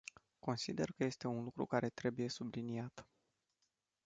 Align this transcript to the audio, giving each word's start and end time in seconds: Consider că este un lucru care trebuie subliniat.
Consider 0.39 0.91
că 0.91 1.03
este 1.03 1.27
un 1.27 1.43
lucru 1.43 1.65
care 1.65 1.89
trebuie 1.89 2.29
subliniat. 2.29 3.07